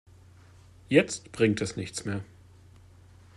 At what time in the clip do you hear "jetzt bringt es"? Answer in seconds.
0.89-1.75